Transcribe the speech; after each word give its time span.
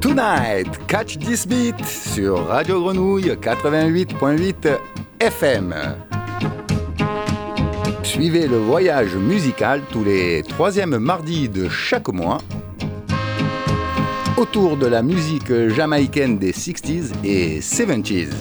Tonight, 0.00 0.86
catch 0.88 1.18
this 1.18 1.44
beat 1.46 1.78
sur 1.84 2.46
Radio 2.46 2.80
Grenouille 2.80 3.36
88.8 3.36 4.78
FM. 5.20 5.74
Suivez 8.02 8.48
le 8.48 8.56
voyage 8.56 9.14
musical 9.14 9.82
tous 9.92 10.04
les 10.04 10.42
troisièmes 10.42 10.96
mardis 10.96 11.50
de 11.50 11.68
chaque 11.68 12.08
mois 12.08 12.38
autour 14.38 14.78
de 14.78 14.86
la 14.86 15.02
musique 15.02 15.52
jamaïcaine 15.68 16.38
des 16.38 16.52
60s 16.52 17.12
et 17.24 17.60
70s. 17.60 18.32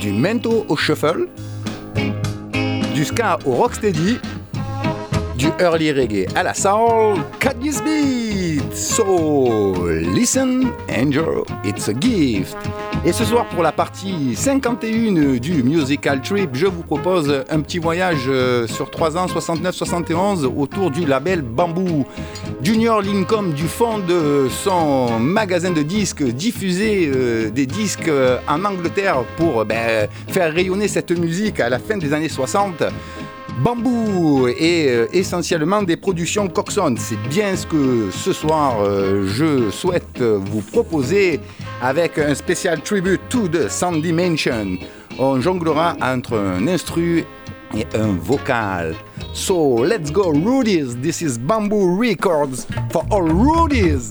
Du 0.00 0.12
mento 0.12 0.64
au 0.68 0.76
shuffle, 0.76 1.26
du 2.94 3.04
ska 3.04 3.40
au 3.44 3.54
rocksteady, 3.54 4.20
du 5.42 5.48
early 5.58 5.90
reggae 5.90 6.26
à 6.36 6.44
la 6.44 6.54
soul, 6.54 7.18
cut 7.40 7.58
this 7.60 7.82
beat! 7.82 8.62
So, 8.72 9.88
listen, 10.14 10.70
enjoy, 10.88 11.42
it's 11.64 11.88
a 11.88 11.92
gift. 11.92 12.56
Et 13.04 13.12
ce 13.12 13.24
soir, 13.24 13.46
pour 13.46 13.64
la 13.64 13.72
partie 13.72 14.36
51 14.36 15.38
du 15.40 15.64
Musical 15.64 16.20
Trip, 16.22 16.50
je 16.52 16.66
vous 16.66 16.82
propose 16.84 17.44
un 17.50 17.60
petit 17.60 17.80
voyage 17.80 18.26
euh, 18.28 18.68
sur 18.68 18.88
3 18.88 19.16
ans, 19.16 19.26
69-71, 19.26 20.44
autour 20.44 20.92
du 20.92 21.04
label 21.04 21.42
Bamboo. 21.42 22.06
Junior 22.62 23.02
Lincoln, 23.02 23.52
du 23.52 23.66
fond 23.66 23.98
de 23.98 24.46
son 24.48 25.18
magasin 25.18 25.72
de 25.72 25.82
disques, 25.82 26.22
diffusait 26.22 27.10
euh, 27.12 27.50
des 27.50 27.66
disques 27.66 28.06
euh, 28.06 28.38
en 28.46 28.64
Angleterre 28.64 29.24
pour 29.36 29.64
ben, 29.64 30.06
faire 30.28 30.54
rayonner 30.54 30.86
cette 30.86 31.10
musique 31.10 31.58
à 31.58 31.68
la 31.68 31.80
fin 31.80 31.96
des 31.96 32.12
années 32.12 32.28
60. 32.28 32.84
Bambou 33.60 34.48
et 34.48 34.88
euh, 34.88 35.06
essentiellement 35.12 35.82
des 35.82 35.96
productions 35.96 36.48
Coxon. 36.48 36.94
C'est 36.98 37.20
bien 37.28 37.54
ce 37.56 37.66
que 37.66 38.10
ce 38.10 38.32
soir 38.32 38.80
euh, 38.80 39.26
je 39.26 39.70
souhaite 39.70 40.20
vous 40.20 40.60
proposer 40.60 41.40
avec 41.80 42.18
un 42.18 42.34
spécial 42.34 42.80
tribute 42.80 43.20
to 43.28 43.48
the 43.48 43.68
Sound 43.68 44.02
Dimension. 44.02 44.78
On 45.18 45.40
jonglera 45.40 45.96
entre 46.00 46.36
un 46.38 46.66
instru 46.66 47.24
et 47.76 47.86
un 47.94 48.16
vocal. 48.20 48.94
So 49.34 49.84
let's 49.84 50.10
go 50.10 50.30
Rudies, 50.32 50.96
this 51.00 51.22
is 51.22 51.38
Bamboo 51.38 51.96
Records 51.98 52.66
for 52.90 53.04
all 53.10 53.22
Rudies. 53.22 54.10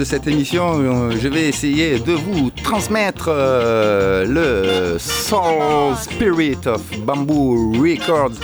De 0.00 0.04
cette 0.06 0.26
émission, 0.26 0.80
euh, 0.80 1.10
je 1.20 1.28
vais 1.28 1.46
essayer 1.46 1.98
de 1.98 2.14
vous 2.14 2.48
transmettre 2.64 3.26
euh, 3.28 4.24
le 4.24 4.98
Soul 4.98 5.94
Spirit 6.00 6.56
of 6.64 6.80
Bamboo 7.00 7.74
Records. 7.78 8.40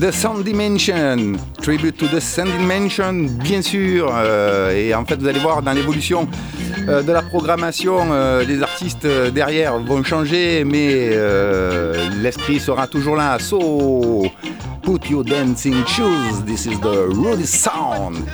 The 0.00 0.10
Sound 0.10 0.44
Dimension, 0.44 1.34
tribute 1.60 1.98
to 1.98 2.06
the 2.06 2.20
Sound 2.20 2.50
Dimension, 2.56 3.26
bien 3.44 3.60
sûr. 3.60 4.10
euh, 4.10 4.74
et 4.74 4.94
en 4.94 5.04
fait, 5.04 5.16
vous 5.16 5.26
allez 5.28 5.40
voir 5.40 5.60
dans 5.60 5.72
l'évolution 5.74 6.26
de 6.78 7.12
la 7.12 7.20
programmation, 7.20 8.06
les 8.48 8.62
artistes 8.62 9.06
derrière 9.06 9.78
vont 9.78 10.02
changer, 10.02 10.64
mais 10.64 11.10
l'esprit 12.22 12.58
sera 12.58 12.86
toujours 12.86 13.16
là. 13.16 13.38
So, 13.38 14.24
put 14.82 15.10
your 15.10 15.22
dancing 15.22 15.84
shoes. 15.86 16.42
This 16.46 16.64
is 16.64 16.80
the 16.80 17.08
Rudy 17.08 17.46
sound. 17.46 18.24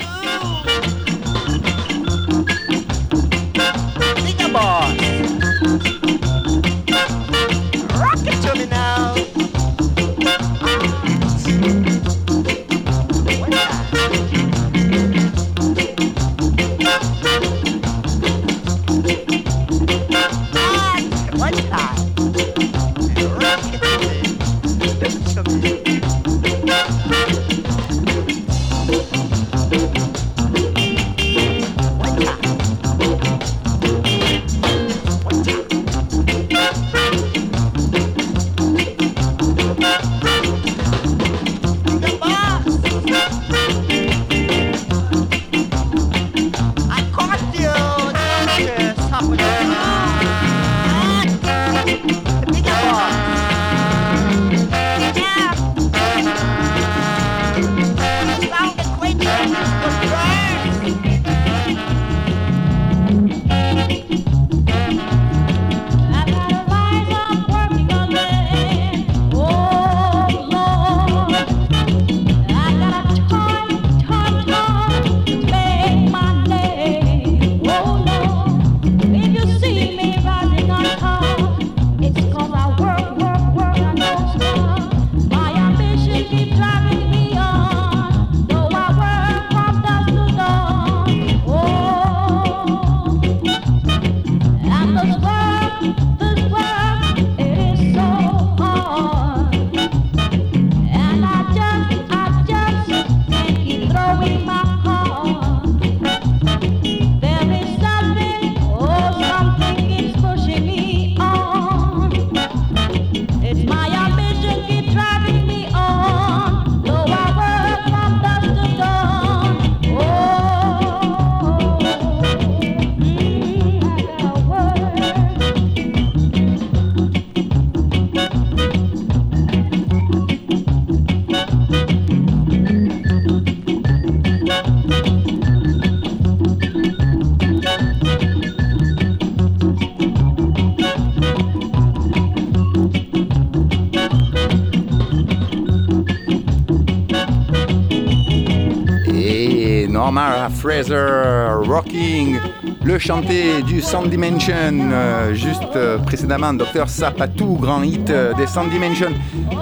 Fraser 150.51 151.65
Rocking, 151.67 152.39
le 152.83 152.99
chanté 152.99 153.63
du 153.63 153.81
Sound 153.81 154.09
Dimension, 154.09 154.91
euh, 154.93 155.35
juste 155.35 155.63
euh, 155.77 155.99
précédemment 155.99 156.53
Dr 156.53 156.89
Sapatou, 156.89 157.59
grand 157.61 157.83
hit 157.83 158.11
euh, 158.11 158.33
des 158.35 158.47
Sound 158.47 158.71
Dimension. 158.71 159.09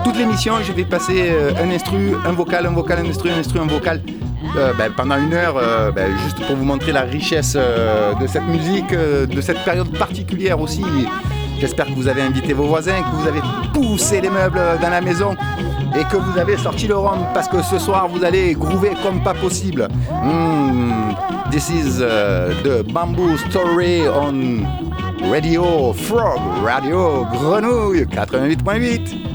Toute 0.05 0.17
l'émission, 0.17 0.55
je 0.63 0.73
vais 0.73 0.85
passer 0.85 1.33
un 1.63 1.71
instru, 1.71 2.15
un 2.25 2.33
vocal, 2.33 2.67
un 2.67 2.71
vocal, 2.71 2.99
un 3.05 3.09
instru, 3.09 3.31
un 3.31 3.39
instru, 3.39 3.59
un 3.59 3.67
vocal. 3.67 4.03
ben, 4.79 4.91
pendant 4.97 5.19
une 5.19 5.35
heure, 5.35 5.55
ben, 5.93 6.17
juste 6.25 6.47
pour 6.47 6.57
vous 6.57 6.65
montrer 6.65 6.93
la 6.93 7.03
richesse 7.03 7.57
de 7.57 8.27
cette 8.27 8.47
musique, 8.47 8.91
de 8.91 9.41
cette 9.41 9.63
période 9.65 9.91
particulière 9.99 10.61
aussi. 10.61 10.85
J'espère 11.59 11.87
que 11.87 11.93
vous 11.93 12.09
avez 12.09 12.23
invité 12.23 12.53
vos 12.53 12.67
voisins, 12.67 13.01
que 13.01 13.17
vous 13.17 13.27
avez 13.27 13.41
poussé 13.73 14.21
les 14.21 14.31
meubles 14.31 14.61
dans 14.81 14.91
la 14.91 15.01
maison 15.01 15.35
et 15.99 16.05
que 16.05 16.17
vous 16.17 16.39
avez 16.39 16.57
sorti 16.57 16.87
le 16.87 16.97
rhum 16.97 17.19
parce 17.35 17.49
que 17.49 17.63
ce 17.63 17.79
soir 17.79 18.09
vous 18.09 18.23
allez 18.25 18.55
groover 18.55 18.93
comme 19.03 19.23
pas 19.23 19.35
possible. 19.35 19.89
Hmm, 20.11 21.15
This 21.51 21.71
is 21.71 22.01
uh, 22.03 22.53
the 22.65 22.83
Bamboo 22.93 23.37
Story 23.49 24.07
on 24.09 24.67
Radio 25.31 25.93
Frog, 25.93 26.41
Radio 26.65 27.25
Grenouille 27.33 28.05
88.8. 28.05 29.26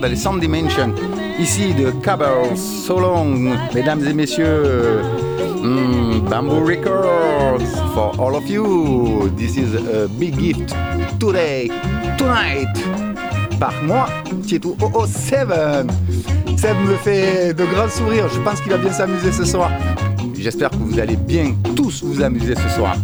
dans 0.00 0.08
les 0.08 0.16
Sound 0.16 0.40
Dimension. 0.40 0.94
Ici 1.38 1.74
de 1.74 1.90
Cabal, 2.02 2.56
So 2.56 2.98
Long, 3.00 3.54
mesdames 3.74 4.06
et 4.06 4.12
messieurs. 4.14 5.00
mm, 5.62 6.20
Bamboo 6.28 6.64
Records 6.64 7.64
for 7.94 8.12
all 8.18 8.34
of 8.34 8.48
you. 8.48 9.30
This 9.36 9.56
is 9.56 9.74
a 9.74 10.08
big 10.08 10.38
gift 10.38 10.74
today, 11.18 11.70
tonight. 12.16 12.68
Par 13.58 13.74
moi, 13.82 14.06
Tieto 14.46 14.76
007. 15.06 15.90
Seb 16.56 16.76
me 16.86 16.94
fait 16.96 17.54
de 17.54 17.64
grands 17.64 17.88
sourires. 17.90 18.28
Je 18.32 18.40
pense 18.40 18.60
qu'il 18.60 18.72
va 18.72 18.78
bien 18.78 18.92
s'amuser 18.92 19.32
ce 19.32 19.44
soir. 19.44 19.70
J'espère 20.38 20.70
que 20.70 20.76
vous 20.76 20.98
allez 20.98 21.16
bien 21.16 21.54
tous 21.76 22.02
vous 22.02 22.22
amuser 22.22 22.54
ce 22.54 22.68
soir. 22.76 22.96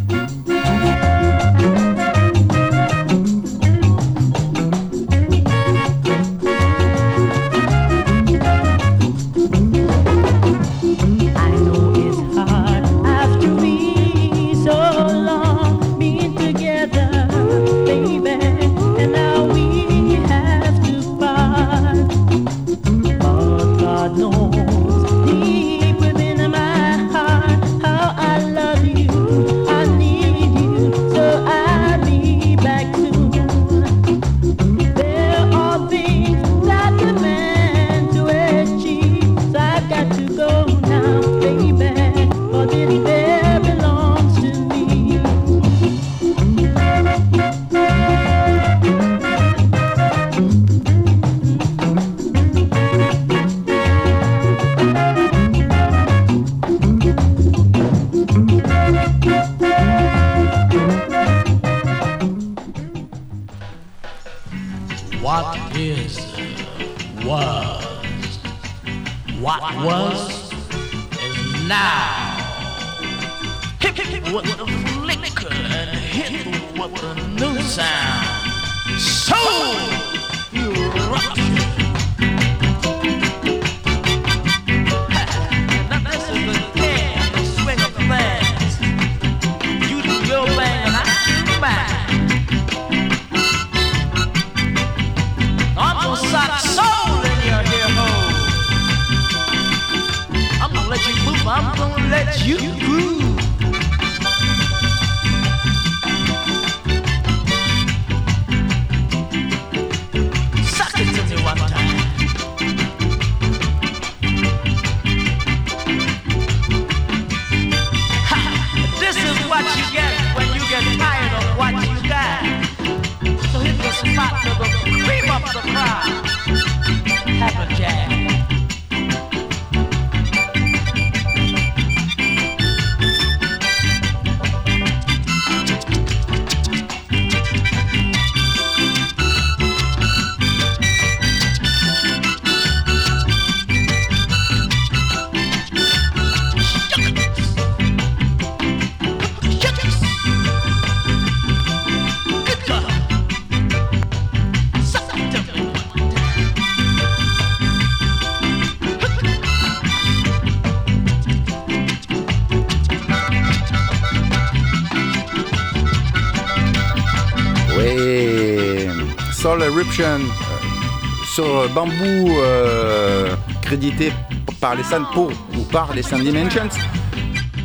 Eruption 169.77 170.05
euh, 170.05 171.27
sur 171.35 171.69
bambou 171.75 171.93
euh, 172.39 173.35
crédité 173.61 174.11
par 174.59 174.75
les 174.75 174.83
Sun 174.83 175.05
pour 175.13 175.31
ou 175.55 175.63
par 175.71 175.93
les 175.93 176.01
Dimensions. 176.01 176.71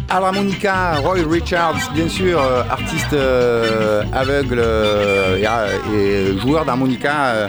À 0.10 0.20
Roy 0.20 1.20
Richards, 1.30 1.94
bien 1.94 2.10
sûr, 2.10 2.38
euh, 2.42 2.64
artiste 2.70 3.16
aveugle 4.12 4.62
et, 5.94 6.38
joueur 6.40 6.66
d'harmonica 6.66 7.48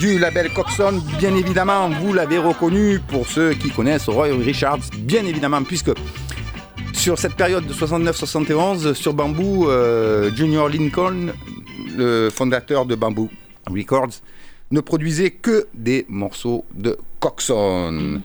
du 0.00 0.18
label 0.18 0.52
Coxon, 0.52 1.00
bien 1.20 1.36
évidemment, 1.36 1.88
vous 1.88 2.12
l'avez 2.12 2.38
reconnu 2.38 2.98
pour 2.98 3.28
ceux 3.28 3.54
qui 3.54 3.70
connaissent 3.70 4.08
Roy 4.08 4.30
Richards, 4.44 4.80
bien 4.98 5.24
évidemment, 5.24 5.62
puisque 5.62 5.92
sur 6.92 7.20
cette 7.20 7.36
période 7.36 7.64
de 7.64 7.72
69-71, 7.72 8.94
sur 8.94 9.14
Bamboo, 9.14 9.70
Junior 10.34 10.68
Lincoln, 10.68 11.28
le 11.96 12.30
fondateur 12.30 12.84
de 12.84 12.96
Bamboo 12.96 13.30
Records, 13.68 14.20
ne 14.70 14.80
produisait 14.80 15.30
que 15.30 15.68
des 15.74 16.06
morceaux 16.08 16.64
de 16.74 16.98
Coxon. 17.20 18.20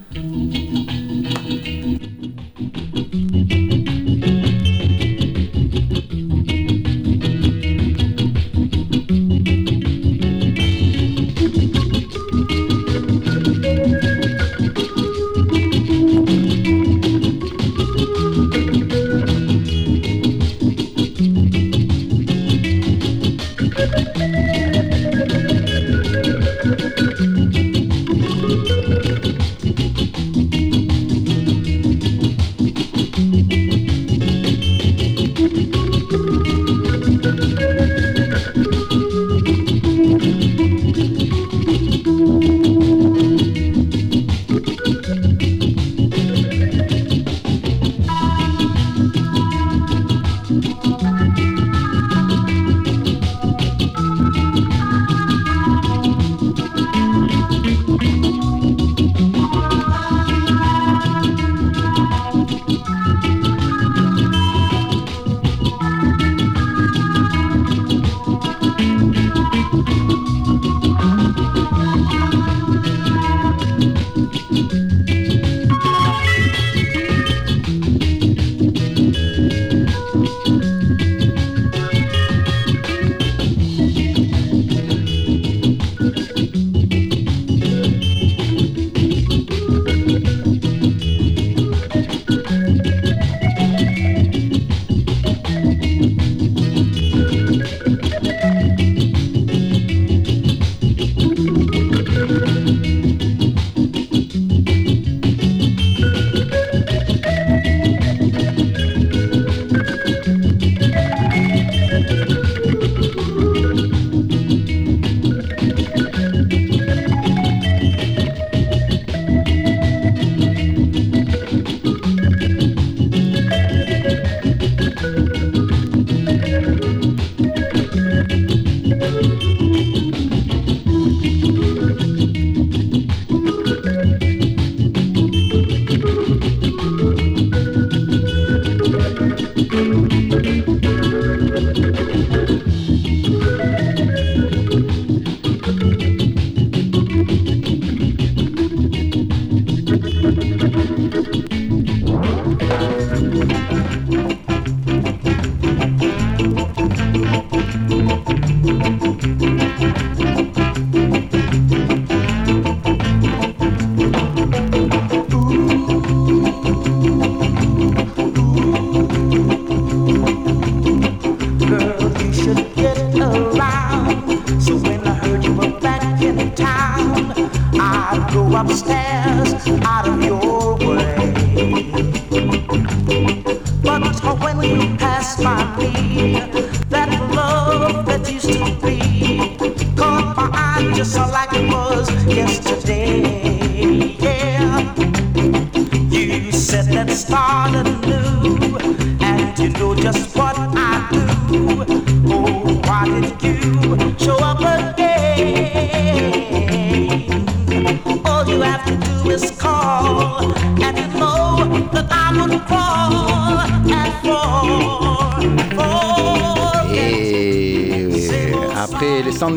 upstairs. 178.61 179.00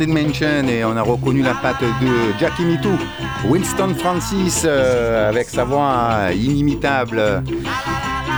Haunted 0.05 0.09
Mansion 0.09 0.69
et 0.69 0.85
on 0.85 0.97
a 0.97 1.03
reconnu 1.03 1.43
la 1.43 1.55
patte 1.55 1.81
de 1.81 2.39
Jackie 2.39 2.65
Mitou, 2.65 2.91
Winston 3.49 3.95
Francis 3.97 4.63
euh, 4.67 5.29
avec 5.29 5.49
sa 5.49 5.65
voix 5.65 6.33
inimitable, 6.35 7.43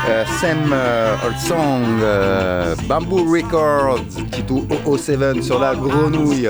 euh, 0.08 0.24
Sam 0.40 0.70
euh, 0.72 1.16
Olsong, 1.26 2.00
euh, 2.00 2.76
Bamboo 2.88 3.24
Records, 3.24 4.04
Tito 4.30 4.64
007 4.96 5.42
sur 5.42 5.58
la 5.58 5.74
grenouille. 5.74 6.48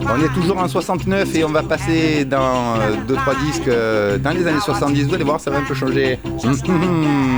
on 0.00 0.22
est 0.24 0.32
toujours 0.34 0.58
en 0.58 0.68
69 0.68 1.34
et 1.34 1.44
on 1.44 1.50
va 1.50 1.62
passer 1.62 2.24
dans 2.24 2.76
2-3 3.08 3.44
disques 3.44 3.70
dans 4.22 4.30
les 4.30 4.46
années 4.46 4.60
70. 4.60 5.04
Vous 5.04 5.14
allez 5.14 5.24
voir, 5.24 5.40
ça 5.40 5.50
va 5.50 5.58
un 5.58 5.64
peu 5.64 5.74
changer. 5.74 6.18
Hum, 6.24 6.56
hum, 6.68 6.82
hum. 6.82 7.37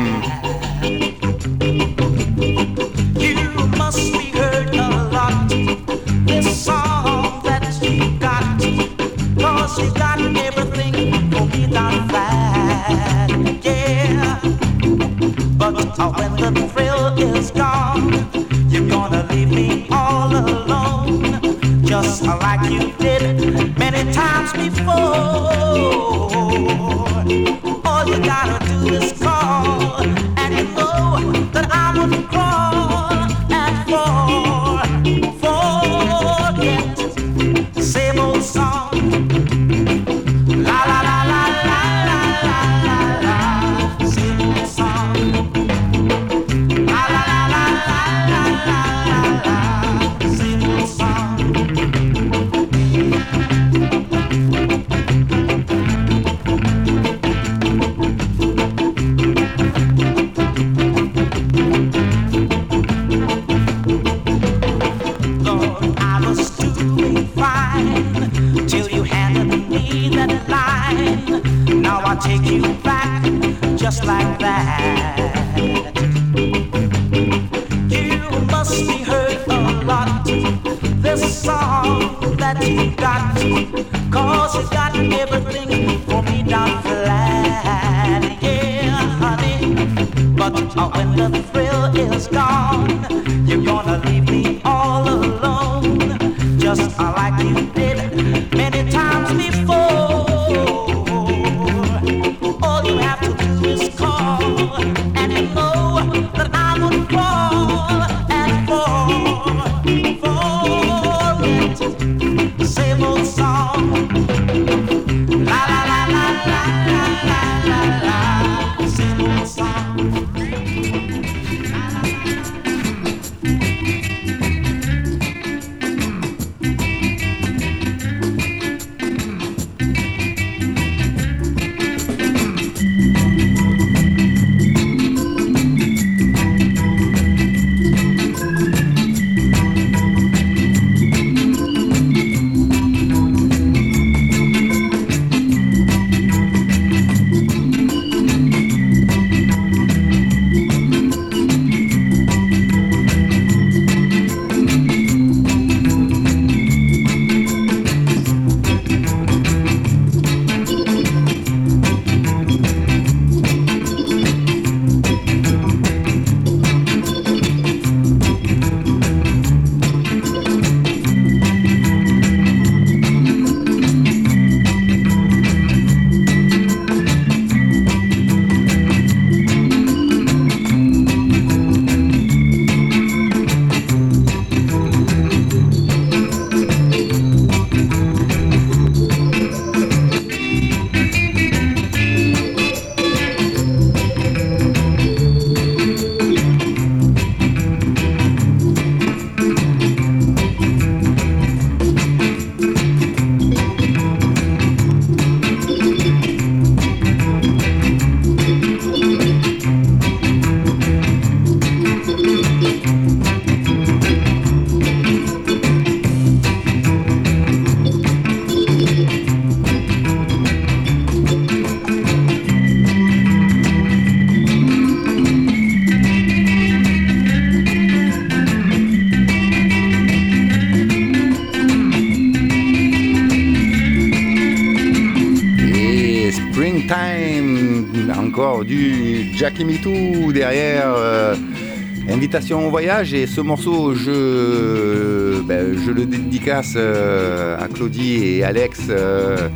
Au 242.32 242.70
voyage 242.70 243.12
et 243.12 243.26
ce 243.26 243.40
morceau, 243.40 243.92
je, 243.92 245.40
ben, 245.42 245.76
je 245.76 245.90
le 245.90 246.06
dédicace 246.06 246.74
euh, 246.76 247.58
à 247.58 247.66
Claudie 247.66 248.22
et 248.24 248.44
Alex 248.44 248.82
euh, 248.88 249.48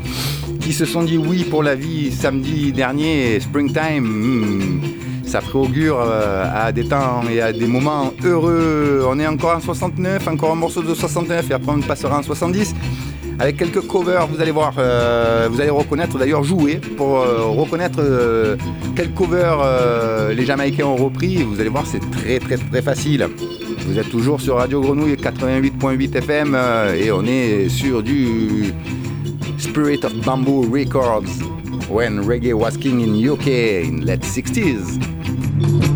qui 0.61 0.73
se 0.73 0.85
sont 0.85 1.05
dit 1.05 1.17
oui 1.17 1.45
pour 1.45 1.63
la 1.63 1.77
vie 1.77 2.11
samedi 2.11 2.73
dernier, 2.73 3.39
Springtime. 3.39 4.03
hmm, 4.03 4.81
ça 5.25 5.41
préaugure 5.41 6.01
euh, 6.01 6.45
à 6.53 6.73
des 6.73 6.85
temps 6.85 7.23
et 7.31 7.41
à 7.41 7.53
des 7.53 7.67
moments 7.67 8.13
heureux. 8.25 9.07
On 9.09 9.21
est 9.21 9.27
encore 9.27 9.57
en 9.57 9.61
69, 9.61 10.27
encore 10.27 10.51
un 10.51 10.57
morceau 10.57 10.83
de 10.83 10.95
69 10.95 11.51
et 11.51 11.55
après 11.55 11.73
on 11.73 11.81
passera 11.81 12.19
en 12.19 12.23
70 12.25 12.75
avec 13.39 13.57
quelques 13.57 13.81
covers, 13.87 14.27
vous 14.27 14.41
allez 14.41 14.51
voir, 14.51 14.75
euh, 14.79 15.49
vous 15.51 15.61
allez 15.61 15.71
reconnaître, 15.71 16.19
d'ailleurs 16.19 16.45
jouer 16.45 16.77
pour 16.97 17.19
euh, 17.19 17.47
reconnaître 17.47 17.99
euh, 18.01 18.57
quel 18.95 19.13
cover 19.13 19.57
les 20.35 20.45
Jamaïcains 20.45 20.87
ont 20.87 20.97
repris. 20.97 21.43
Vous 21.43 21.61
allez 21.61 21.69
voir, 21.69 21.85
c'est 21.87 22.01
très 22.11 22.39
très 22.39 22.57
très 22.57 22.83
facile. 22.83 23.29
Vous 23.87 23.99
êtes 23.99 24.11
toujours 24.11 24.41
sur 24.41 24.57
Radio 24.57 24.81
Grenouille 24.81 25.15
88.8 25.15 26.17
FM 26.17 26.59
et 26.97 27.11
on 27.11 27.25
est 27.25 27.69
sur 27.69 28.03
du 28.03 28.73
Spirit 29.59 30.01
of 30.05 30.15
Bamboo 30.25 30.63
Records 30.73 31.43
when 31.91 32.21
reggae 32.21 32.55
was 32.55 32.77
king 32.77 33.03
in 33.03 33.15
UK 33.15 33.49
in 33.85 34.05
late 34.05 34.23
60s. 34.23 35.94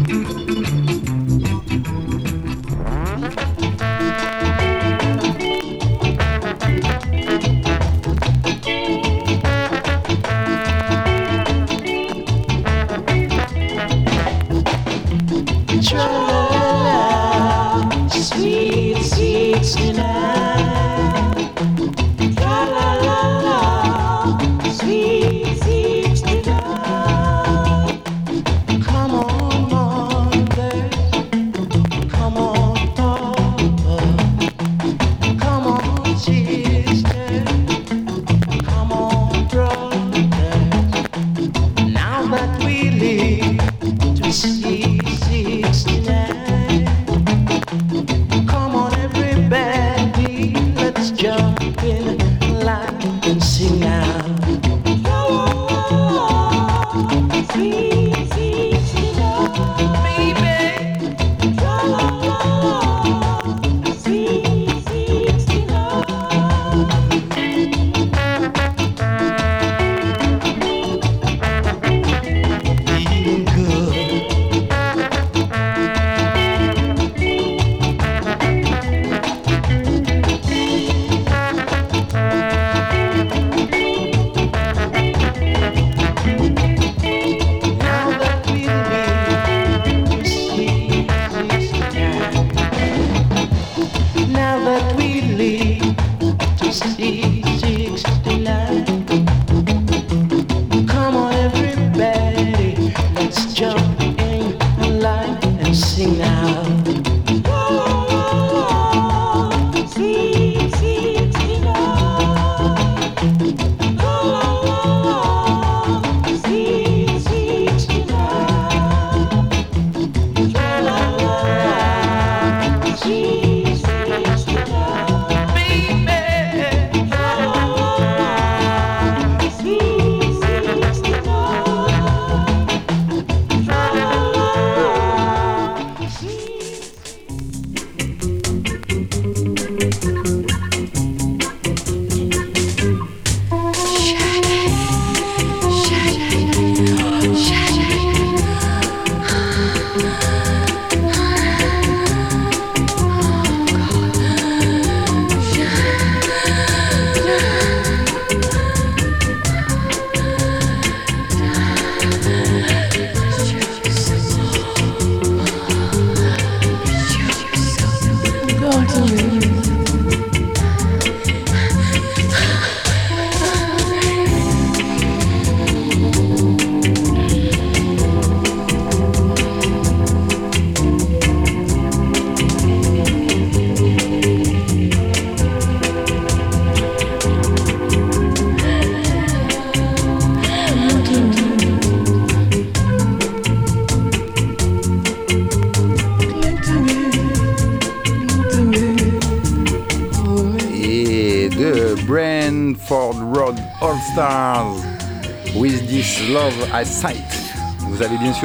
Sing 105.74 106.18
now. 106.18 107.17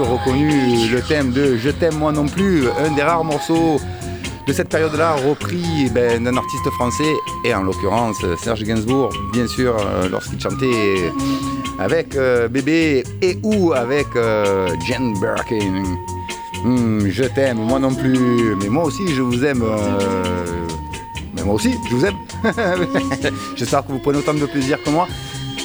Reconnu 0.02 0.50
le 0.92 1.02
thème 1.02 1.32
de 1.32 1.58
Je 1.58 1.70
t'aime 1.70 1.96
moi 1.98 2.12
non 2.12 2.26
plus, 2.28 2.68
un 2.70 2.92
des 2.96 3.04
rares 3.04 3.24
morceaux 3.24 3.80
de 4.48 4.54
cette 4.54 4.70
période-là 4.70 5.14
repris 5.14 5.90
ben, 5.94 6.24
d'un 6.24 6.36
artiste 6.36 6.70
français 6.72 7.14
et 7.46 7.54
en 7.54 7.64
l'occurrence 7.64 8.18
Serge 8.42 8.64
Gainsbourg, 8.64 9.10
bien 9.32 9.48
sûr, 9.48 9.76
euh, 9.80 10.10
lorsqu'il 10.10 10.40
chantait 10.40 11.12
avec 11.80 12.16
euh, 12.16 12.48
Bébé 12.48 13.04
et 13.22 13.38
ou 13.44 13.74
avec 13.74 14.08
euh, 14.16 14.68
Jen 14.86 15.14
Birkin. 15.20 15.84
Hmm, 16.64 17.08
je 17.08 17.24
t'aime, 17.24 17.58
moi 17.58 17.80
non 17.80 17.94
plus, 17.94 18.56
mais 18.62 18.70
moi 18.70 18.86
aussi 18.86 19.14
je 19.14 19.22
vous 19.22 19.44
aime. 19.46 19.64
euh, 19.64 20.24
mais 21.36 21.44
moi 21.44 21.56
aussi, 21.56 21.74
je 21.90 21.96
vous 21.96 22.06
aime. 22.06 22.16
J'espère 23.56 23.86
que 23.86 23.92
vous 23.92 24.00
prenez 24.00 24.20
autant 24.20 24.34
de 24.34 24.46
plaisir 24.46 24.82
que 24.84 24.90
moi. 24.90 25.08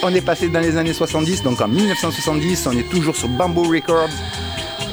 On 0.02 0.14
est 0.14 0.20
passé 0.20 0.48
dans 0.48 0.60
les 0.60 0.76
années 0.76 0.92
70, 0.92 1.42
donc 1.42 1.60
en 1.60 1.68
1970, 1.68 2.66
on 2.66 2.72
est 2.72 2.88
toujours 2.88 3.16
sur 3.16 3.28
Bamboo 3.28 3.64
Records. 3.64 4.08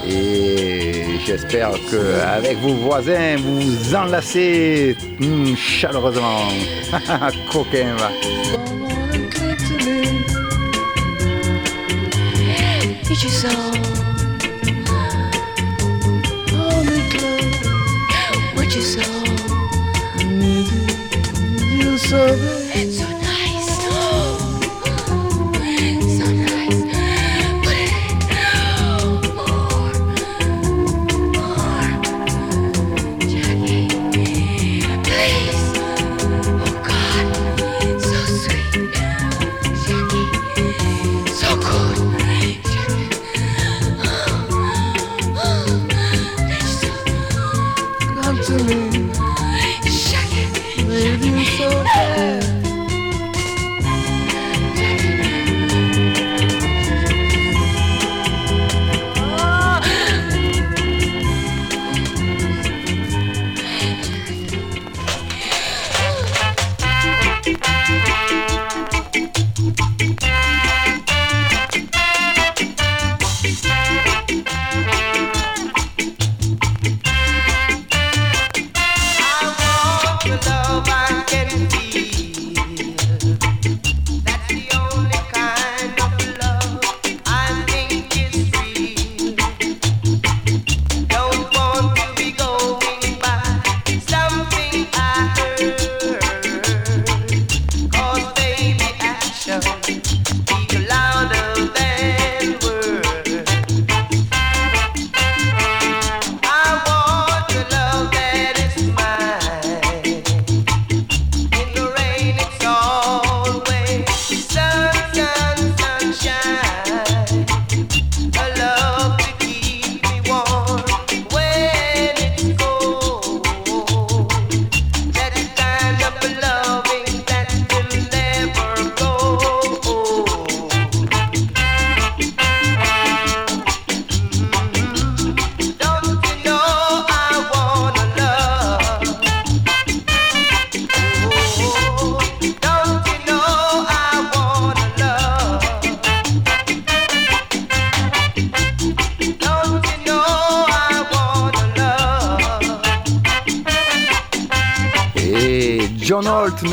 Et 0.07 1.19
j'espère 1.25 1.71
que 1.89 2.21
avec 2.21 2.57
vos 2.59 2.73
voisins, 2.73 3.37
vous 3.37 3.61
vous 3.61 3.95
enlacez 3.95 4.95
hum, 5.21 5.55
chaleureusement. 5.55 6.47
Coquin 7.51 7.95
va. 7.97 8.11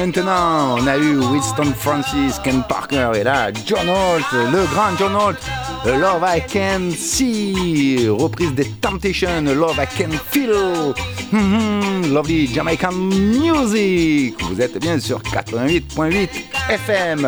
maintenant, 0.06 0.78
on 0.78 0.86
a 0.88 0.96
eu 0.96 1.18
Winston 1.18 1.72
Francis, 1.78 2.40
Ken 2.42 2.64
Parker 2.68 3.12
et 3.14 3.22
là, 3.22 3.52
John 3.64 3.88
Holt, 3.88 4.24
le 4.32 4.64
grand 4.74 4.96
John 4.98 5.14
Holt, 5.14 5.38
Love 5.84 6.24
I 6.26 6.42
Can 6.52 6.90
See, 6.96 8.08
reprise 8.08 8.52
des 8.52 8.68
Temptations, 8.80 9.42
Love 9.42 9.78
I 9.78 9.86
Can 9.96 10.10
Feel, 10.30 10.94
hum, 11.32 11.54
hum, 11.54 12.12
Lovely 12.12 12.48
Jamaican 12.52 12.90
Music. 12.92 14.34
Vous 14.42 14.60
êtes 14.60 14.76
bien 14.80 14.98
sur 14.98 15.20
88.8 15.22 16.28
FM. 16.68 17.24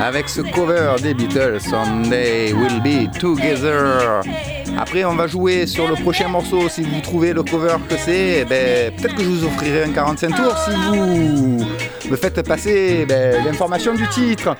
Avec 0.00 0.28
ce 0.28 0.40
cover 0.40 0.96
des 1.00 1.14
Beatles, 1.14 1.60
Someday 1.60 2.52
We'll 2.52 2.80
Be 2.80 3.08
Together. 3.18 4.22
Après, 4.76 5.04
on 5.04 5.14
va 5.14 5.28
jouer 5.28 5.66
sur 5.66 5.88
le 5.88 5.94
prochain 5.94 6.26
morceau. 6.26 6.68
Si 6.68 6.82
vous 6.82 7.00
trouvez 7.00 7.32
le 7.32 7.44
cover 7.44 7.76
que 7.88 7.96
c'est, 7.96 8.40
eh 8.40 8.44
ben, 8.44 8.92
peut-être 8.96 9.14
que 9.14 9.22
je 9.22 9.28
vous 9.28 9.44
offrirai 9.44 9.84
un 9.84 9.92
45 9.92 10.34
tours 10.34 10.56
si 10.58 10.70
vous 10.88 12.10
me 12.10 12.16
faites 12.16 12.42
passer 12.42 12.98
eh 13.02 13.06
ben, 13.06 13.44
l'information 13.44 13.94
du 13.94 14.08
titre. 14.08 14.56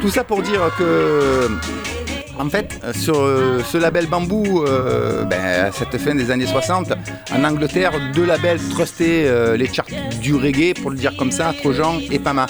Tout 0.00 0.10
ça 0.10 0.24
pour 0.24 0.42
dire 0.42 0.70
que 0.76 1.48
en 2.38 2.48
fait, 2.48 2.80
sur 2.94 3.20
euh, 3.20 3.60
ce 3.62 3.78
label 3.78 4.06
Bambou, 4.06 4.64
euh, 4.64 5.24
ben, 5.24 5.66
à 5.66 5.70
cette 5.70 5.96
fin 5.98 6.14
des 6.14 6.30
années 6.30 6.46
60, 6.46 6.92
en 7.32 7.44
Angleterre, 7.44 7.92
deux 8.14 8.24
labels 8.24 8.58
trustaient 8.70 9.26
euh, 9.26 9.56
les 9.56 9.72
charts 9.72 9.86
du 10.20 10.34
reggae, 10.34 10.74
pour 10.74 10.90
le 10.90 10.96
dire 10.96 11.14
comme 11.16 11.30
ça, 11.30 11.52
Trojan 11.56 12.00
et 12.10 12.18
Pama. 12.18 12.46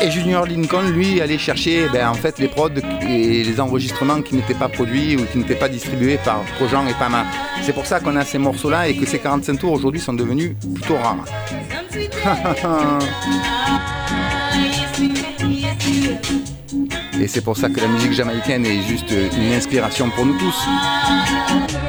Et 0.00 0.10
Junior 0.10 0.46
Lincoln, 0.46 0.88
lui, 0.90 1.20
allait 1.20 1.38
chercher 1.38 1.88
ben, 1.88 2.08
en 2.08 2.14
fait, 2.14 2.38
les 2.38 2.48
prods 2.48 2.68
et 3.02 3.44
les 3.44 3.60
enregistrements 3.60 4.20
qui 4.20 4.34
n'étaient 4.34 4.54
pas 4.54 4.68
produits 4.68 5.16
ou 5.16 5.24
qui 5.24 5.38
n'étaient 5.38 5.54
pas 5.54 5.68
distribués 5.68 6.18
par 6.22 6.44
Trojan 6.56 6.86
et 6.86 6.94
Pama. 6.94 7.24
C'est 7.62 7.72
pour 7.72 7.86
ça 7.86 8.00
qu'on 8.00 8.16
a 8.16 8.24
ces 8.24 8.38
morceaux-là 8.38 8.88
et 8.88 8.96
que 8.96 9.06
ces 9.06 9.18
45 9.18 9.58
tours 9.58 9.72
aujourd'hui 9.72 10.00
sont 10.00 10.12
devenus 10.12 10.52
plutôt 10.74 10.96
rares. 10.96 11.24
Et 17.18 17.28
c'est 17.28 17.40
pour 17.40 17.56
ça 17.56 17.70
que 17.70 17.80
la 17.80 17.88
musique 17.88 18.12
jamaïcaine 18.12 18.66
est 18.66 18.82
juste 18.82 19.10
une 19.10 19.52
inspiration 19.54 20.10
pour 20.10 20.26
nous 20.26 20.38
tous. 20.38 21.85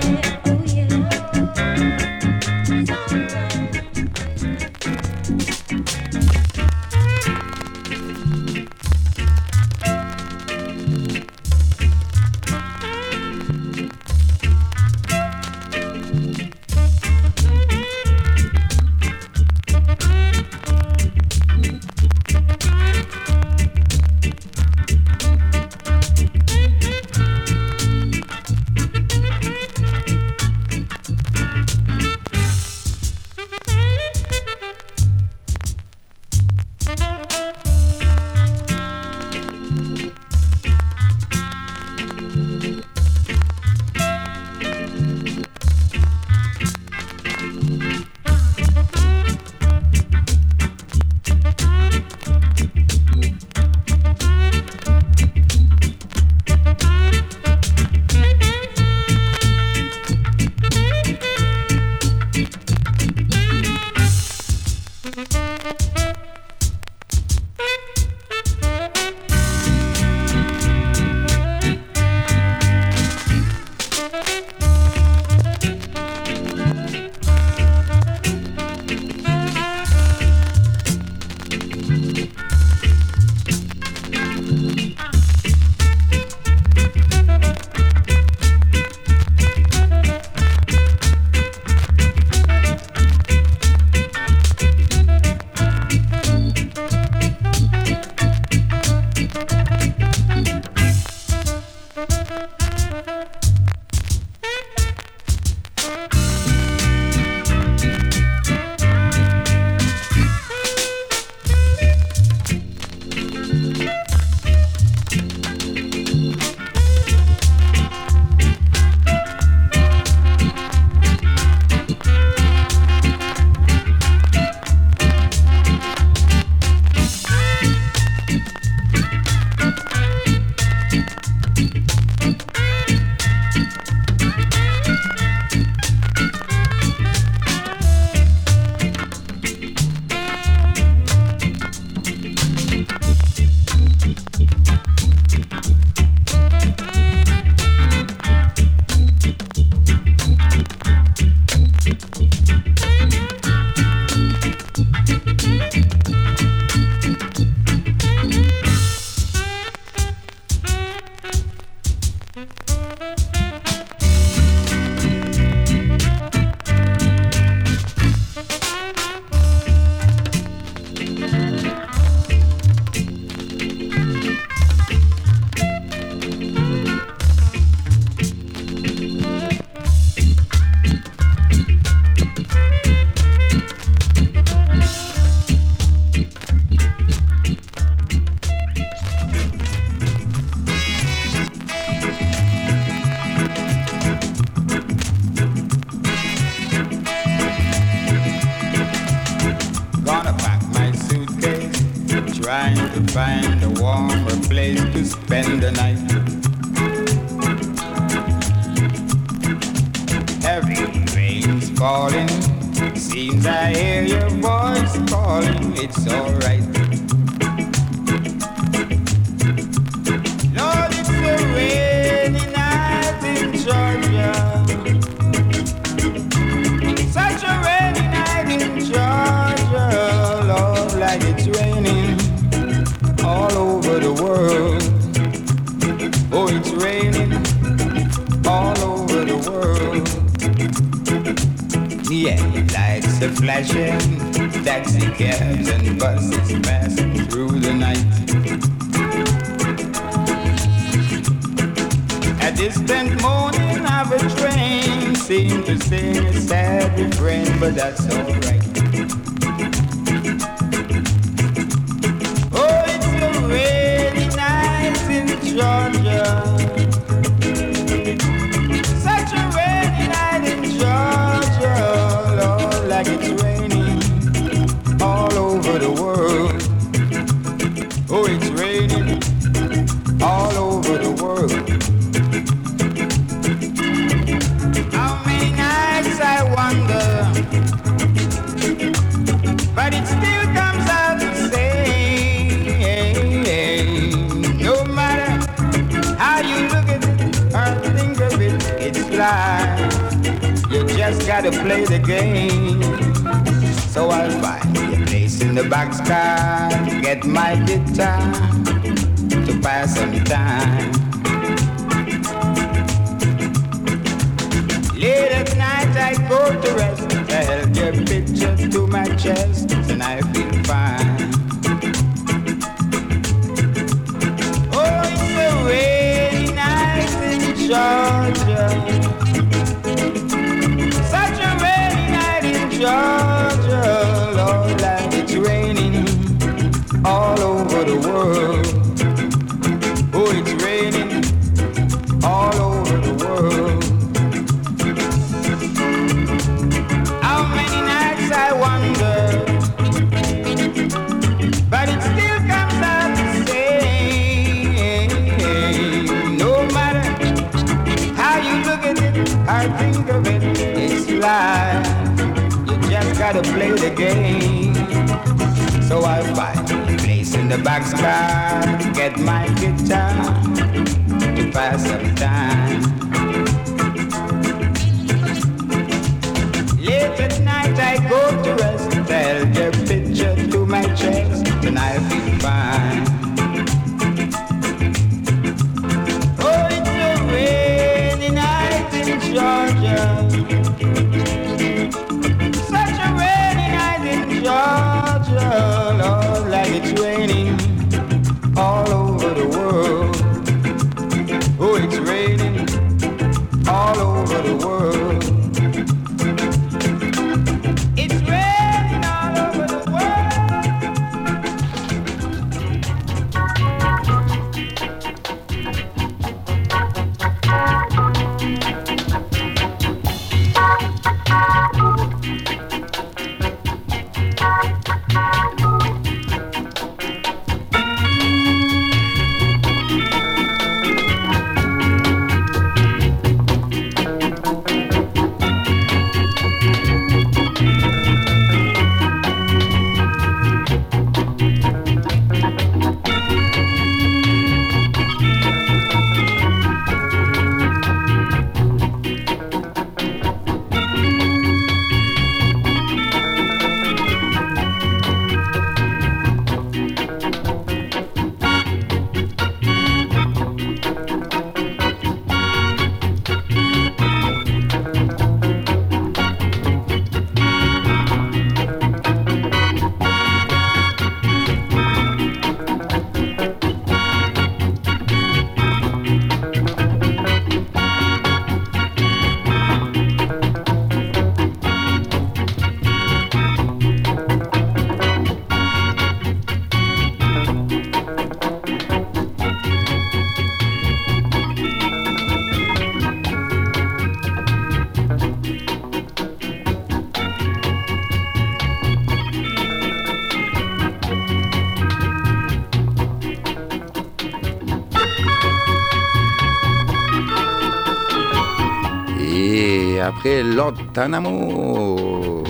Après 510.07 510.41
Lord 510.41 510.75
Tanamo. 510.93 512.43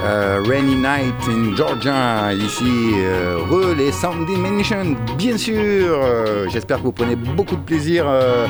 Euh, 0.00 0.40
Rainy 0.46 0.76
Night 0.76 1.14
in 1.28 1.56
Georgia, 1.56 2.32
ici, 2.32 2.92
euh, 2.96 3.38
re 3.50 3.74
les 3.76 3.90
Sound 3.90 4.28
Nation, 4.28 4.96
bien 5.16 5.36
sûr. 5.36 5.56
Euh, 5.56 6.46
J'espère 6.48 6.78
que 6.78 6.84
vous 6.84 6.92
prenez 6.92 7.16
beaucoup 7.16 7.56
de 7.56 7.62
plaisir 7.62 8.04
euh, 8.06 8.46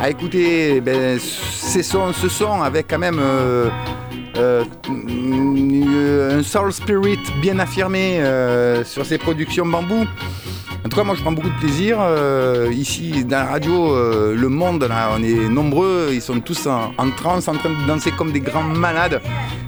à 0.00 0.10
écouter 0.10 0.80
ben, 0.80 1.18
ces 1.18 1.82
sons, 1.82 2.12
ce 2.12 2.28
son 2.28 2.62
avec 2.62 2.88
quand 2.88 2.98
même 2.98 3.18
euh, 3.18 3.70
un 4.36 6.42
soul 6.42 6.72
spirit 6.72 7.18
bien 7.40 7.58
affirmé 7.58 8.20
sur 8.84 9.04
ces 9.04 9.18
productions 9.18 9.66
bambou. 9.66 10.04
Tout 10.90 11.04
moi, 11.04 11.14
je 11.14 11.22
prends 11.22 11.30
beaucoup 11.32 11.48
de 11.48 11.58
plaisir. 11.60 11.98
Euh, 12.00 12.68
ici, 12.72 13.24
dans 13.24 13.36
la 13.38 13.44
radio, 13.44 13.94
euh, 13.94 14.34
le 14.34 14.48
monde, 14.48 14.82
là, 14.88 15.10
on 15.16 15.22
est 15.22 15.48
nombreux. 15.48 16.08
Ils 16.12 16.20
sont 16.20 16.40
tous 16.40 16.66
en, 16.66 16.90
transe, 17.16 17.46
en 17.46 17.54
train 17.54 17.70
de 17.70 17.86
danser 17.86 18.10
comme 18.10 18.32
des 18.32 18.40
grands 18.40 18.64
malades. 18.64 19.20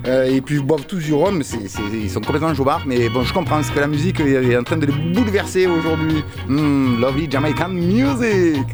Euh, 0.07 0.25
et 0.25 0.41
puis, 0.41 0.57
ils 0.57 0.63
boivent 0.65 0.85
tous 0.87 0.99
du 0.99 1.15
rhum. 1.15 1.43
C'est- 1.45 1.69
c'est- 1.69 1.81
ils 1.95 2.11
sont 2.11 2.21
complètement 2.21 2.53
joubards. 2.55 2.83
Mais 2.87 3.09
bon, 3.09 3.23
je 3.23 3.33
comprends, 3.33 3.57
parce 3.57 3.71
que 3.71 3.79
la 3.79 3.87
musique 3.87 4.19
est 4.21 4.57
en 4.57 4.65
train 4.65 4.77
de 4.77 4.87
les 4.87 4.93
bouleverser 5.15 5.67
aujourd'hui. 5.69 6.25
Hmm, 6.49 7.01
lovely 7.01 7.29
Jamaican 7.31 7.69
music. 7.69 8.67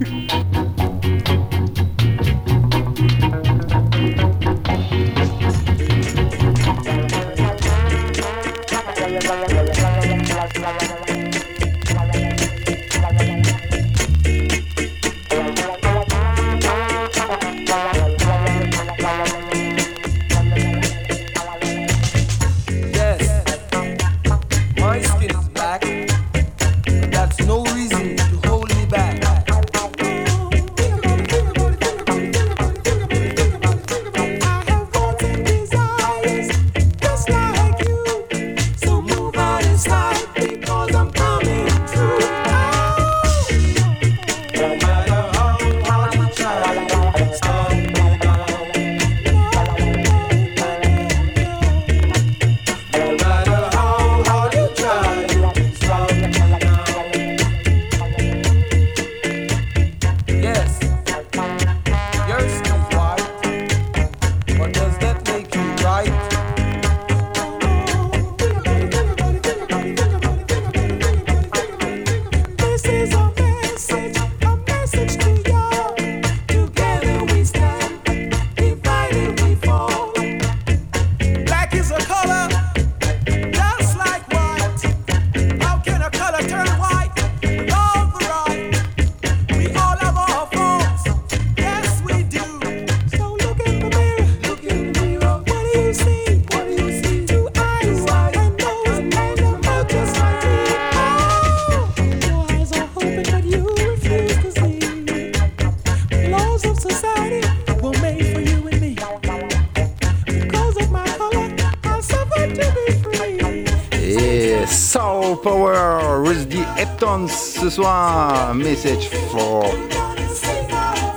Soir. 117.70 118.54
Message 118.54 119.08
for 119.30 119.64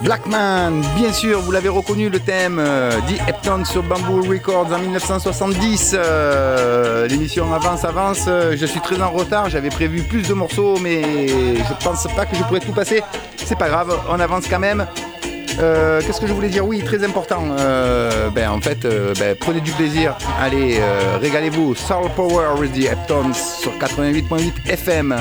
Blackman, 0.02 0.82
bien 0.95 1.14
sûr, 1.14 1.39
vous 1.41 1.52
l'avez 1.52 1.70
reconnu 1.70 2.10
le 2.10 2.20
thème, 2.20 2.58
euh, 2.60 2.89
The 3.08 3.30
Heptons 3.30 3.66
sur 3.66 3.84
Bamboo 3.84 4.24
Records 4.28 4.74
en 4.74 4.80
1970. 4.80 5.95
Euh, 5.95 7.08
L'émission 7.08 7.54
avance, 7.54 7.86
avance. 7.86 8.26
Euh, 8.28 8.56
Je 8.58 8.66
suis 8.66 8.80
très 8.82 8.99
en 8.99 9.12
retard, 9.12 9.49
j'avais 9.49 9.70
prévu 9.70 10.02
plus 10.02 10.28
de 10.28 10.34
morceaux, 10.34 10.78
mais 10.82 11.28
je 11.28 11.84
pense 11.86 12.08
pas 12.16 12.26
que 12.26 12.36
je 12.36 12.41
pourrais 12.43 12.62
tout 12.62 12.72
passer. 12.72 13.04
C'est 13.38 13.58
pas 13.58 13.70
grave, 13.70 13.95
on 14.10 14.20
avance 14.20 14.45
quand 14.49 14.60
même. 14.60 14.88
Euh, 15.60 16.02
Qu'est-ce 16.04 16.20
que 16.20 16.26
je 16.26 16.34
voulais 16.34 16.49
dire? 16.49 16.66
Oui, 16.66 16.82
très 16.84 17.04
important. 17.04 17.43
Ben, 18.34 18.49
en 18.49 18.60
fait, 18.60 18.88
ben, 19.20 19.36
prenez 19.39 19.62
du 19.62 19.72
plaisir. 19.72 20.16
Allez, 20.41 20.80
régalez-vous. 21.22 21.76
Soul 21.76 22.10
Power 22.16 22.60
with 22.60 22.74
the 22.74 22.86
Heptons 22.86 23.34
sur 23.34 23.72
88.8 23.78 24.68
FM. 24.68 25.16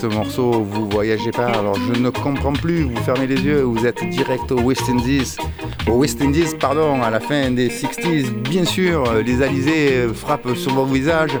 Ce 0.00 0.06
morceau 0.06 0.64
vous 0.64 0.88
voyagez 0.88 1.30
pas, 1.30 1.46
alors 1.48 1.76
je 1.76 2.00
ne 2.00 2.10
comprends 2.10 2.52
plus, 2.52 2.84
vous 2.84 2.96
fermez 3.04 3.26
les 3.26 3.40
yeux, 3.40 3.62
vous 3.62 3.86
êtes 3.86 4.02
direct 4.08 4.50
au 4.50 4.60
West 4.60 4.88
Indies, 4.88 5.36
au 5.86 5.92
West 5.92 6.22
Indies, 6.22 6.54
pardon, 6.58 7.02
à 7.02 7.10
la 7.10 7.20
fin 7.20 7.50
des 7.50 7.68
60s, 7.68 8.30
bien 8.30 8.64
sûr, 8.64 9.12
les 9.14 9.42
alizés 9.42 10.08
frappent 10.14 10.54
sur 10.56 10.72
vos 10.72 10.86
visages, 10.86 11.36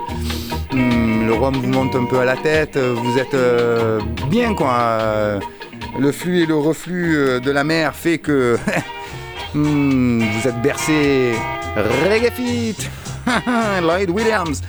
Hum, 0.72 1.26
le 1.26 1.34
rhum 1.34 1.54
vous 1.54 1.68
monte 1.68 1.96
un 1.96 2.04
peu 2.04 2.20
à 2.20 2.24
la 2.24 2.36
tête, 2.36 2.78
vous 2.78 3.18
êtes 3.18 3.34
euh, 3.34 4.00
bien 4.28 4.54
quoi. 4.54 5.40
Le 5.98 6.12
flux 6.12 6.42
et 6.42 6.46
le 6.46 6.54
reflux 6.54 7.16
euh, 7.16 7.40
de 7.40 7.50
la 7.50 7.64
mer 7.64 7.96
fait 7.96 8.18
que 8.18 8.56
hum, 9.54 10.22
vous 10.32 10.48
êtes 10.48 10.62
bercé. 10.62 11.32
Reggae 11.76 12.30
feet, 12.30 12.88
Lloyd 13.82 14.10
Williams, 14.10 14.60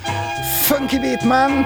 funky 0.64 0.98
beat 0.98 1.24
man. 1.24 1.66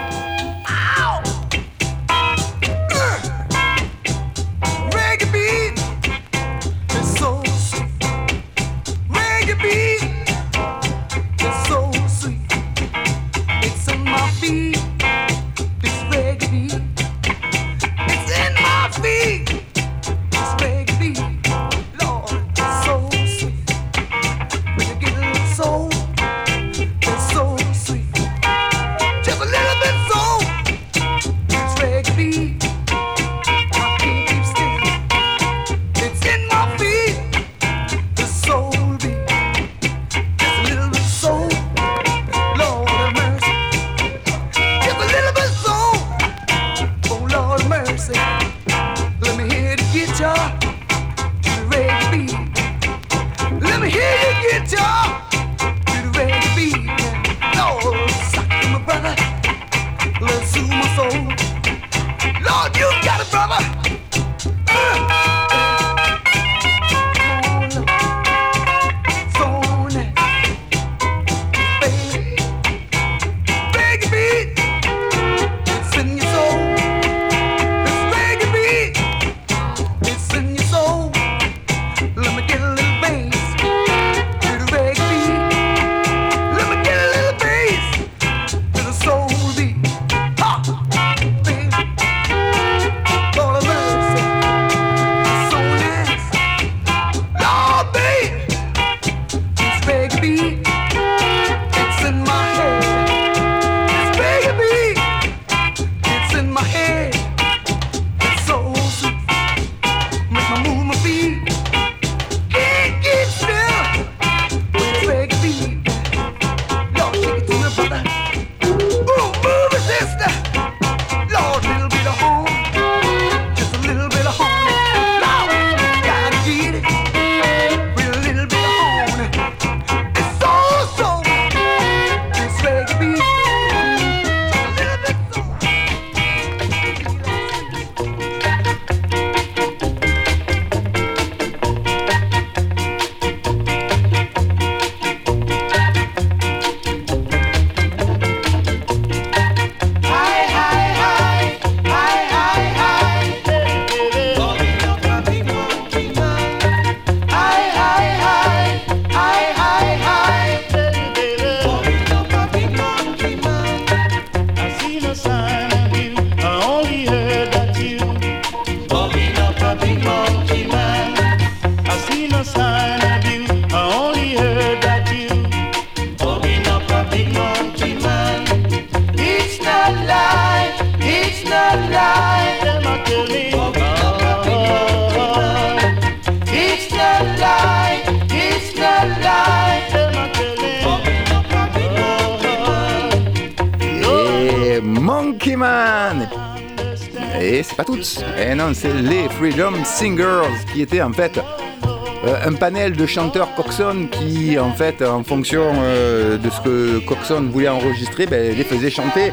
Euh, 201.18 202.36
un 202.45 202.53
panel 202.53 202.93
de 202.93 203.05
chanteurs 203.05 203.53
Coxon 203.55 204.07
qui 204.11 204.57
en 204.59 204.72
fait 204.72 205.01
en 205.01 205.24
fonction 205.24 205.63
euh, 205.78 206.38
de 206.38 206.49
ce 206.49 206.59
que 206.61 206.99
Coxon 207.05 207.49
voulait 207.51 207.70
enregistrer 207.70 208.26
ben, 208.26 208.55
les 208.55 208.63
faisait 208.63 208.89
chanter. 208.89 209.32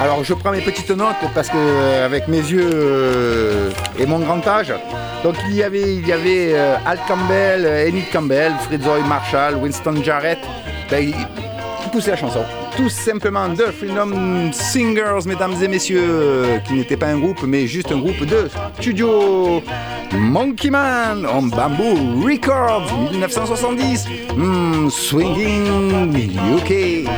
Alors 0.00 0.22
je 0.22 0.34
prends 0.34 0.52
mes 0.52 0.60
petites 0.60 0.90
notes 0.90 1.16
parce 1.34 1.48
que 1.48 1.56
euh, 1.56 2.06
avec 2.06 2.28
mes 2.28 2.38
yeux 2.38 3.70
et 3.98 4.06
mon 4.06 4.20
grand 4.20 4.46
âge, 4.46 4.72
donc 5.24 5.34
il 5.48 5.56
y 5.56 5.62
avait, 5.62 5.94
il 5.96 6.06
y 6.06 6.12
avait 6.12 6.54
Al 6.86 6.98
Campbell, 7.08 7.88
Enid 7.88 8.10
Campbell, 8.12 8.52
Fritzoy 8.66 9.02
Marshall, 9.08 9.56
Winston 9.56 10.02
Jarrett, 10.02 10.38
ben, 10.90 11.02
ils 11.02 11.90
poussaient 11.90 12.12
la 12.12 12.16
chanson. 12.16 12.44
Tout 12.76 12.88
simplement 12.88 13.48
The 13.54 13.70
Freedom 13.70 14.50
Singers, 14.52 15.26
mesdames 15.26 15.54
et 15.62 15.68
messieurs, 15.68 16.60
qui 16.66 16.74
n'était 16.74 16.96
pas 16.96 17.06
un 17.06 17.18
groupe, 17.18 17.42
mais 17.46 17.66
juste 17.66 17.92
un 17.92 17.98
groupe 17.98 18.24
de 18.26 18.48
studio. 18.80 19.62
Monkey 20.12 20.70
Man 20.70 21.24
en 21.26 21.42
Bamboo 21.42 22.22
Records 22.24 23.10
1970. 23.12 24.06
Hmm, 24.36 24.88
swinging 24.88 26.12
UK. 26.56 27.08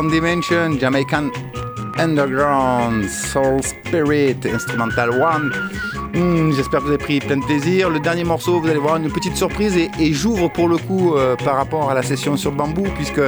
Dimension, 0.00 0.78
Jamaican 0.80 1.30
Underground, 1.98 3.04
Soul 3.10 3.62
Spirit, 3.62 4.36
Instrumental 4.46 5.10
One. 5.10 5.52
Hmm, 6.14 6.50
J'espère 6.52 6.80
que 6.80 6.84
vous 6.84 6.92
avez 6.92 6.98
pris 6.98 7.20
plein 7.20 7.36
de 7.36 7.44
plaisir. 7.44 7.90
Le 7.90 8.00
dernier 8.00 8.24
morceau, 8.24 8.58
vous 8.58 8.68
allez 8.68 8.78
voir 8.78 8.96
une 8.96 9.12
petite 9.12 9.36
surprise 9.36 9.76
et, 9.76 9.90
j'ouvre 10.14 10.48
pour 10.48 10.68
le 10.68 10.78
coup 10.78 11.14
euh, 11.14 11.36
par 11.36 11.56
rapport 11.56 11.90
à 11.90 11.94
la 11.94 12.02
session 12.02 12.38
sur 12.38 12.52
bambou, 12.52 12.84
puisque 12.96 13.20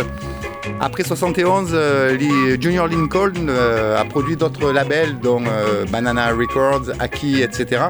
après 0.81 1.05
71, 1.05 1.73
euh, 1.75 2.57
Junior 2.59 2.89
Lincoln 2.89 3.47
euh, 3.49 4.01
a 4.01 4.05
produit 4.07 4.37
d'autres 4.37 4.73
labels, 4.73 5.19
dont 5.19 5.43
Banana 5.93 6.31
Records, 6.31 6.93
Aki, 6.99 7.43
etc. 7.43 7.83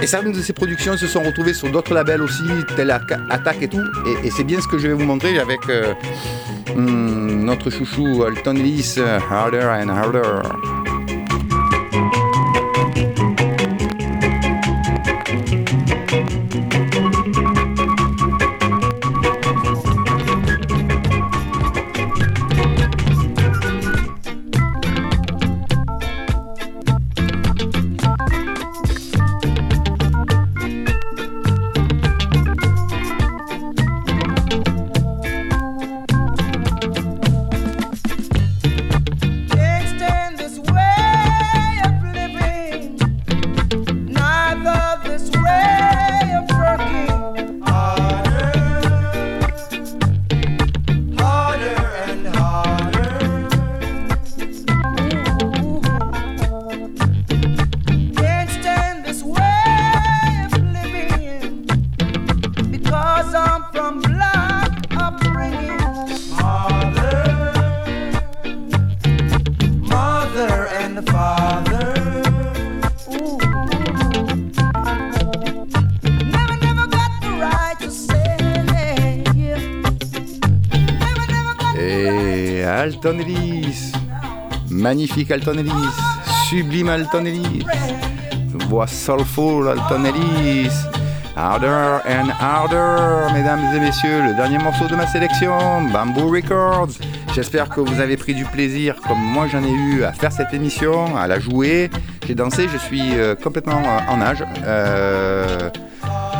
Et 0.00 0.06
certaines 0.06 0.32
de 0.32 0.40
ces 0.40 0.52
productions 0.52 0.96
se 0.96 1.08
sont 1.08 1.22
retrouvées 1.22 1.54
sur 1.54 1.68
d'autres 1.68 1.94
labels 1.94 2.22
aussi, 2.22 2.44
tels 2.76 2.92
Attack 2.92 3.60
et 3.60 3.68
tout. 3.68 3.84
Et 4.22 4.30
c'est 4.30 4.44
bien 4.44 4.60
ce 4.60 4.68
que 4.68 4.78
je 4.78 4.86
vais 4.86 4.94
vous 4.94 5.04
montrer 5.04 5.36
avec 5.40 5.60
hmm, 6.74 7.44
notre 7.44 7.70
chouchou 7.70 8.24
Alton 8.24 8.56
Ellis, 8.56 8.96
Harder 9.28 9.68
and 9.80 9.90
Harder. 9.90 10.71
Alton 83.04 83.18
Ellis, 83.18 83.90
magnifique 84.70 85.32
Alton 85.32 85.58
Ellis, 85.58 85.72
sublime 86.48 86.88
Alton 86.88 87.24
Ellis, 87.24 87.64
voix 88.68 88.86
soulful 88.86 89.68
Alton 89.68 90.04
Ellis, 90.04 90.70
harder 91.34 91.98
and 92.06 92.30
harder, 92.38 93.32
mesdames 93.34 93.74
et 93.74 93.80
messieurs, 93.80 94.22
le 94.22 94.36
dernier 94.36 94.58
morceau 94.58 94.86
de 94.86 94.94
ma 94.94 95.08
sélection, 95.08 95.82
Bamboo 95.92 96.28
Records. 96.28 96.92
J'espère 97.34 97.70
que 97.70 97.80
vous 97.80 98.00
avez 98.00 98.16
pris 98.16 98.34
du 98.34 98.44
plaisir, 98.44 98.94
comme 99.00 99.18
moi 99.18 99.48
j'en 99.48 99.64
ai 99.64 99.72
eu, 99.72 100.04
à 100.04 100.12
faire 100.12 100.30
cette 100.30 100.54
émission, 100.54 101.16
à 101.16 101.26
la 101.26 101.40
jouer. 101.40 101.90
J'ai 102.28 102.36
dansé, 102.36 102.68
je 102.72 102.78
suis 102.78 103.18
euh, 103.18 103.34
complètement 103.34 103.82
euh, 103.84 104.12
en 104.12 104.20
âge. 104.20 104.44
Euh, 104.64 105.70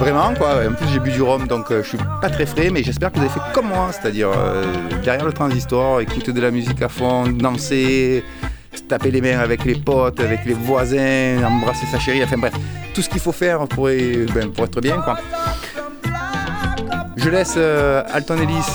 Vraiment 0.03 0.35
quoi, 0.35 0.67
en 0.69 0.73
plus 0.73 0.89
j'ai 0.89 0.99
bu 0.99 1.13
du 1.13 1.23
rhum 1.23 1.47
donc 1.47 1.71
euh, 1.71 1.81
je 1.85 1.91
suis 1.91 1.99
pas 2.21 2.29
très 2.29 2.45
frais 2.45 2.71
mais 2.71 2.83
j'espère 2.83 3.13
que 3.13 3.19
vous 3.19 3.25
avez 3.25 3.33
fait 3.33 3.53
comme 3.55 3.69
moi, 3.69 3.91
c'est-à-dire 3.93 4.31
euh, 4.37 4.65
derrière 5.05 5.25
le 5.25 5.33
transistor, 5.33 6.01
écouter 6.01 6.33
de 6.33 6.41
la 6.41 6.51
musique 6.51 6.83
à 6.83 6.89
fond, 6.89 7.29
danser, 7.29 8.25
se 8.75 8.83
taper 8.83 9.13
les 9.13 9.21
mains 9.21 9.39
avec 9.39 9.65
les 9.65 9.77
potes, 9.77 10.19
avec 10.19 10.45
les 10.45 10.55
voisins, 10.55 11.45
embrasser 11.45 11.87
sa 11.87 12.01
chérie, 12.01 12.25
enfin 12.25 12.37
bref, 12.37 12.53
tout 12.93 13.01
ce 13.01 13.09
qu'il 13.09 13.21
faut 13.21 13.31
faire 13.31 13.69
pour, 13.69 13.85
ben, 13.85 14.51
être 14.59 14.81
bien 14.81 15.01
quoi. 15.03 15.19
Je 17.17 17.31
laisse 17.31 17.55
euh, 17.57 18.03
Alton 18.13 18.39
Ellis 18.39 18.73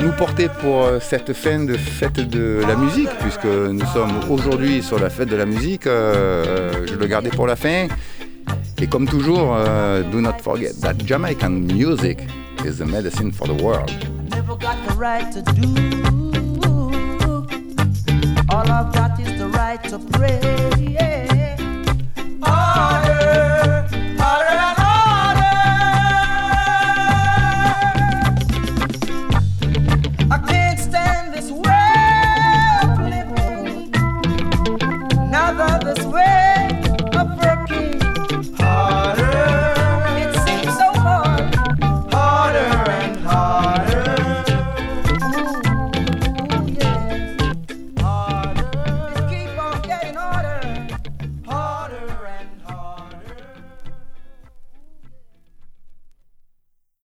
nous 0.00 0.10
porter 0.10 0.48
pour 0.60 0.82
euh, 0.82 0.98
cette 1.00 1.34
fin 1.34 1.60
de 1.60 1.74
fête 1.74 2.18
de 2.18 2.64
la 2.66 2.74
musique, 2.74 3.10
puisque 3.20 3.44
nous 3.44 3.86
sommes 3.92 4.28
aujourd'hui 4.28 4.82
sur 4.82 4.98
la 4.98 5.08
fête 5.08 5.28
de 5.28 5.36
la 5.36 5.46
musique. 5.46 5.84
je 5.84 6.96
le 6.98 7.06
gardais 7.06 7.30
pour 7.30 7.46
la 7.46 7.54
fin. 7.54 7.86
Et 8.84 8.86
comme 8.86 9.08
toujours, 9.08 9.54
euh, 9.56 10.02
do 10.12 10.20
not 10.20 10.42
forget 10.42 10.78
that 10.82 10.98
Jamaican 11.06 11.48
music 11.72 12.18
is 12.66 12.76
the 12.76 12.84
medicine 12.84 13.32
for 13.32 13.46
the 13.46 13.54
world. 13.64 13.90
never 14.28 14.54
got 14.56 14.76
the 14.86 14.94
right 14.94 15.32
to 15.32 15.40
do. 15.54 15.70
All 18.50 18.70
I've 18.70 18.92
got 18.92 19.18
is 19.18 19.38
the 19.38 19.48
right 19.48 19.82
to 19.84 19.98
pray. 19.98 20.38
Yeah. 20.78 21.33